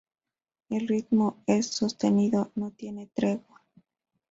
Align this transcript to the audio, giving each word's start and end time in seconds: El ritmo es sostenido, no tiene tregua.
El 0.69 0.87
ritmo 0.87 1.43
es 1.45 1.67
sostenido, 1.67 2.51
no 2.55 2.71
tiene 2.71 3.05
tregua. 3.13 3.61